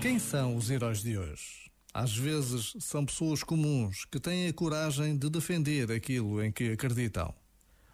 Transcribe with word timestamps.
Quem 0.00 0.18
são 0.18 0.56
os 0.56 0.70
heróis 0.70 1.02
de 1.02 1.18
hoje? 1.18 1.70
Às 1.92 2.16
vezes 2.16 2.74
são 2.80 3.04
pessoas 3.04 3.42
comuns 3.42 4.06
que 4.06 4.18
têm 4.18 4.48
a 4.48 4.52
coragem 4.52 5.14
de 5.14 5.28
defender 5.28 5.92
aquilo 5.92 6.42
em 6.42 6.50
que 6.50 6.72
acreditam. 6.72 7.34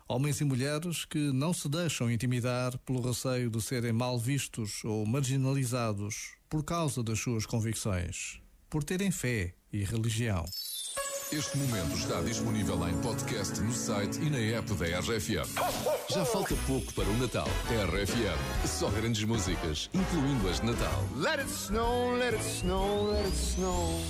Homens 0.09 0.41
e 0.41 0.45
mulheres 0.45 1.05
que 1.05 1.19
não 1.33 1.53
se 1.53 1.69
deixam 1.69 2.09
intimidar 2.09 2.79
pelo 2.79 3.01
receio 3.01 3.51
de 3.51 3.61
serem 3.61 3.93
mal 3.93 4.17
vistos 4.21 4.85
ou 4.85 5.05
marginalizados 5.05 6.37
por 6.49 6.63
causa 6.63 7.03
das 7.03 7.19
suas 7.19 7.45
convicções, 7.45 8.41
por 8.71 8.85
terem 8.85 9.11
fé 9.11 9.53
e 9.73 9.83
religião. 9.83 10.45
Este 11.33 11.59
momento 11.59 11.97
está 11.97 12.21
disponível 12.23 12.89
em 12.89 12.95
podcast 12.99 13.61
no 13.61 13.73
site 13.73 14.21
e 14.21 14.31
na 14.31 14.39
app 14.59 14.73
da 14.75 15.01
RFM. 15.01 15.45
Já 16.09 16.25
falta 16.25 16.55
pouco 16.69 16.95
para 16.95 17.09
o 17.09 17.19
Natal. 17.19 17.49
RFM. 17.69 18.67
Só 18.67 18.89
grandes 18.91 19.25
músicas, 19.25 19.91
incluindo 19.93 20.49
as 20.49 20.61
de 20.61 20.67
Natal. 20.67 21.05
Let 21.17 21.41
it 21.41 21.51
snow, 21.51 22.17
let 22.17 22.33
it 22.33 22.45
snow, 22.45 23.11
let 23.11 23.27
it 23.27 23.37
snow. 23.37 24.01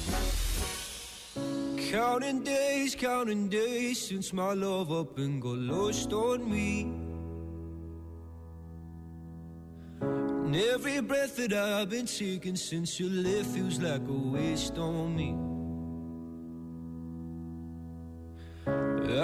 Counting 1.90 2.42
days, 2.42 2.94
counting 2.94 3.48
days 3.48 3.98
since 3.98 4.34
my 4.34 4.52
love 4.54 4.92
up 4.92 5.18
and 5.18 5.40
got 5.40 5.56
lost 5.56 6.12
on 6.12 6.44
me. 6.44 6.92
And 10.02 10.54
every 10.54 11.00
breath 11.00 11.36
that 11.36 11.54
I've 11.54 11.88
been 11.88 12.06
taking 12.06 12.56
since 12.56 13.00
you 13.00 13.08
left 13.08 13.46
feels 13.54 13.80
like 13.80 14.06
a 14.06 14.12
waste 14.12 14.76
on 14.76 15.16
me. 15.16 15.55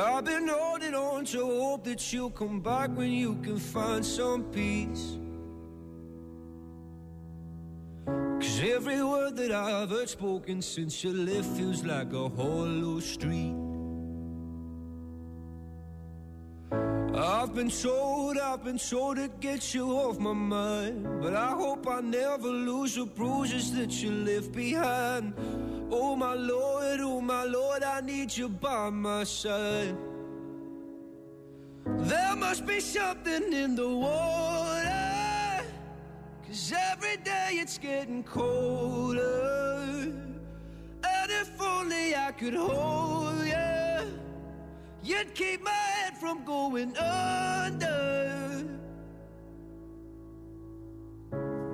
I've 0.02 0.24
been 0.24 0.48
holding 0.48 0.95
on 0.95 1.24
to 1.27 1.38
hope 1.38 1.84
that 1.84 2.12
you'll 2.12 2.30
come 2.30 2.60
back 2.60 2.91
when 2.97 3.12
you 3.12 3.37
can 3.37 3.56
find 3.56 4.05
some 4.05 4.43
peace. 4.45 5.16
Cause 8.04 8.60
every 8.65 9.02
word 9.04 9.37
that 9.37 9.52
I've 9.52 9.91
heard 9.91 10.09
spoken 10.09 10.60
since 10.60 11.04
you 11.04 11.13
left 11.13 11.46
feels 11.57 11.85
like 11.85 12.13
a 12.13 12.29
hollow 12.29 12.99
street. 12.99 13.54
I've 17.15 17.54
been 17.54 17.71
told, 17.71 18.38
I've 18.38 18.65
been 18.65 18.79
told 18.79 19.19
to 19.19 19.29
get 19.29 19.73
you 19.73 19.93
off 19.93 20.19
my 20.19 20.32
mind. 20.32 21.21
But 21.21 21.35
I 21.35 21.51
hope 21.51 21.87
I 21.87 22.01
never 22.01 22.48
lose 22.48 22.96
the 22.96 23.04
bruises 23.04 23.73
that 23.74 23.93
you 24.02 24.10
left 24.10 24.51
behind. 24.51 25.35
Oh 25.95 26.16
my 26.16 26.32
Lord, 26.32 27.01
oh 27.01 27.21
my 27.21 27.45
Lord, 27.45 27.82
I 27.82 28.01
need 28.01 28.35
you 28.35 28.48
by 28.48 28.88
my 28.88 29.24
side. 29.24 29.95
There 31.85 32.35
must 32.35 32.65
be 32.65 32.80
something 32.80 33.52
in 33.52 33.76
the 33.76 33.90
water. 33.90 35.66
Cause 36.46 36.73
every 36.93 37.18
day 37.18 37.59
it's 37.63 37.76
getting 37.76 38.24
colder. 38.24 40.15
And 41.04 41.30
if 41.30 41.60
only 41.60 42.16
I 42.16 42.32
could 42.32 42.54
hold 42.54 43.45
you, 43.45 44.18
you'd 45.02 45.35
keep 45.35 45.63
my 45.63 45.70
head 45.70 46.16
from 46.16 46.43
going 46.46 46.96
under. 46.96 47.41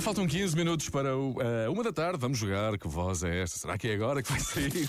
Faltam 0.00 0.26
15 0.26 0.56
minutos 0.56 0.88
para 0.88 1.16
o, 1.16 1.36
eh, 1.42 1.68
uma 1.68 1.82
da 1.82 1.92
tarde. 1.92 2.18
Vamos 2.18 2.38
jogar. 2.38 2.78
Que 2.78 2.88
voz 2.88 3.22
é 3.22 3.42
esta? 3.42 3.58
Será 3.58 3.76
que 3.76 3.88
é 3.88 3.94
agora 3.94 4.22
que 4.22 4.30
vai 4.30 4.40
sair? 4.40 4.88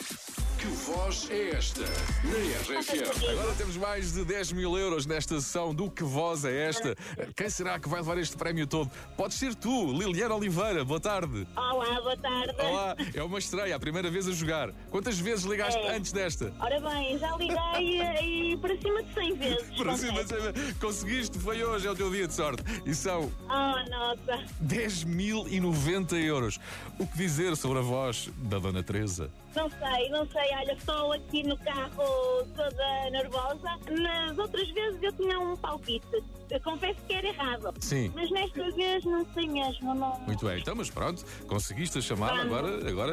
Que 0.61 0.67
voz 0.67 1.27
é 1.31 1.49
esta? 1.55 1.81
Na 1.81 2.77
RFM. 2.79 3.29
Agora 3.31 3.53
temos 3.55 3.77
mais 3.77 4.11
de 4.13 4.23
10 4.23 4.51
mil 4.51 4.77
euros 4.77 5.07
nesta 5.07 5.41
sessão 5.41 5.73
do 5.73 5.89
Que 5.89 6.03
Voz 6.03 6.45
é 6.45 6.67
esta? 6.67 6.95
Quem 7.35 7.49
será 7.49 7.79
que 7.79 7.89
vai 7.89 7.99
levar 8.01 8.19
este 8.19 8.37
prémio 8.37 8.67
todo? 8.67 8.91
Pode 9.17 9.33
ser 9.33 9.55
tu, 9.55 9.91
Liliana 9.91 10.35
Oliveira. 10.35 10.85
Boa 10.85 10.99
tarde. 10.99 11.47
Olá, 11.57 11.99
boa 12.01 12.15
tarde. 12.15 12.53
Olá, 12.59 12.95
é 13.15 13.23
uma 13.23 13.39
estreia, 13.39 13.75
a 13.75 13.79
primeira 13.79 14.11
vez 14.11 14.27
a 14.27 14.31
jogar. 14.33 14.71
Quantas 14.91 15.17
vezes 15.19 15.45
ligaste 15.45 15.79
É. 15.79 15.95
antes 15.95 16.11
desta? 16.11 16.53
Ora 16.59 16.79
bem, 16.79 17.17
já 17.17 17.35
liguei 17.37 18.51
e 18.53 18.57
para 18.57 18.77
cima 18.77 19.01
de 19.01 19.13
100 19.15 19.35
vezes. 19.37 19.63
Para 19.77 19.97
cima, 19.97 20.23
cima. 20.27 20.53
Conseguiste, 20.79 21.39
foi 21.39 21.63
hoje, 21.63 21.87
é 21.87 21.91
o 21.91 21.95
teu 21.95 22.11
dia 22.11 22.27
de 22.27 22.35
sorte. 22.35 22.63
E 22.85 22.93
são 22.93 23.31
Oh, 23.49 23.89
nossa. 23.89 24.45
10.090 24.63 26.13
euros. 26.23 26.59
O 26.99 27.07
que 27.07 27.17
dizer 27.17 27.55
sobre 27.57 27.79
a 27.79 27.81
voz 27.81 28.29
da 28.37 28.59
Dona 28.59 28.83
Teresa? 28.83 29.31
Não 29.55 29.69
sei, 29.69 30.07
não 30.09 30.25
sei. 30.29 30.50
Olha, 30.53 30.73
estou 30.73 31.13
aqui 31.13 31.43
no 31.43 31.57
carro 31.57 32.45
toda 32.55 33.09
nervosa. 33.11 33.79
Nas 33.89 34.37
outras 34.37 34.69
vezes 34.71 35.01
eu 35.01 35.11
tinha 35.13 35.39
um 35.39 35.55
palpite. 35.57 36.23
Eu 36.49 36.59
confesso 36.59 36.99
que 37.07 37.13
era 37.13 37.27
errado. 37.27 37.73
Sim. 37.79 38.11
Mas 38.13 38.29
nesta 38.29 38.69
vez 38.71 39.03
não 39.05 39.25
sei 39.33 39.47
mesmo. 39.47 39.95
Não... 39.95 40.19
Muito 40.19 40.45
bem, 40.45 40.59
então, 40.59 40.75
mas 40.75 40.89
pronto, 40.89 41.23
conseguiste 41.47 41.97
a 41.97 42.01
chamada, 42.01 42.41
agora, 42.41 42.89
agora 42.89 43.09